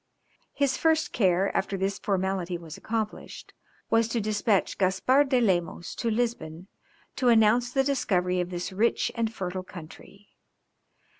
His 0.53 0.77
first 0.77 1.13
care 1.13 1.55
after 1.55 1.77
this 1.77 1.99
formality 1.99 2.57
was 2.57 2.75
accomplished 2.75 3.53
was 3.91 4.07
to 4.07 4.19
despatch 4.19 4.79
Gaspard 4.79 5.29
de 5.29 5.39
Lemos 5.39 5.93
to 5.93 6.09
Lisbon, 6.09 6.65
to 7.17 7.27
announce 7.29 7.71
the 7.71 7.83
discovery 7.83 8.39
of 8.41 8.49
this 8.49 8.73
rich 8.73 9.11
and 9.13 9.31
fertile 9.31 9.61
country. 9.61 10.29